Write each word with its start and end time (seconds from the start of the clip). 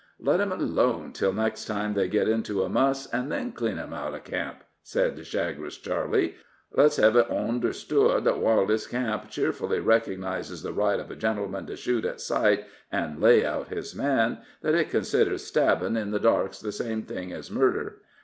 "Let 0.19 0.41
'em 0.41 0.51
alone 0.51 1.11
till 1.13 1.31
next 1.31 1.65
time 1.65 1.93
they 1.93 2.07
git 2.07 2.27
into 2.27 2.63
a 2.63 2.69
muss, 2.69 3.05
an' 3.13 3.29
then 3.29 3.51
clean 3.51 3.77
'em 3.77 3.93
all 3.93 4.05
out 4.07 4.13
of 4.15 4.23
camp," 4.23 4.63
said 4.81 5.23
Chagres 5.27 5.77
Charley. 5.77 6.37
"Let's 6.71 6.95
hev 6.97 7.15
it 7.17 7.29
onderstood 7.29 8.23
that 8.23 8.39
while 8.39 8.65
this 8.65 8.87
camp 8.87 9.29
cheerfully 9.29 9.79
recognizes 9.79 10.63
the 10.63 10.73
right 10.73 10.99
of 10.99 11.11
a 11.11 11.15
gentleman 11.15 11.67
to 11.67 11.75
shoot 11.75 12.03
at 12.03 12.19
sight 12.19 12.65
an' 12.91 13.21
lay 13.21 13.45
out 13.45 13.67
his 13.67 13.93
man, 13.95 14.39
that 14.63 14.73
it 14.73 14.89
considers 14.89 15.43
stabbin' 15.45 15.95
in 15.95 16.09
the 16.09 16.19
dark's 16.19 16.59
the 16.59 16.71
same 16.71 17.03
thing 17.03 17.31
as 17.31 17.51
murder. 17.51 17.97